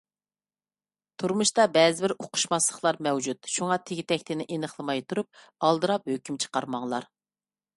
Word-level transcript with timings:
تۇرمۇشتا 1.23 1.65
بەزىبىر 1.75 2.13
ئۇقۇشماسلىقلار 2.23 2.97
مەۋجۇت، 3.09 3.51
شۇڭا 3.57 3.77
تېگى-تەكتىنى 3.91 4.49
ئېنىقلىماي 4.55 5.05
تۇرۇپ 5.13 5.31
ئالدىراپ 5.69 6.11
ھۆكۈم 6.15 6.41
چىقارماڭلار. 6.47 7.11